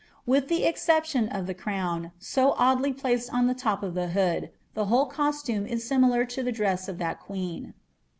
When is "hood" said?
4.07-4.49